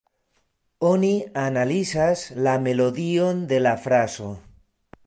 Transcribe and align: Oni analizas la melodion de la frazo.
Oni 0.91 1.11
analizas 1.41 2.25
la 2.49 2.57
melodion 2.65 3.47
de 3.55 3.65
la 3.69 3.79
frazo. 3.87 4.37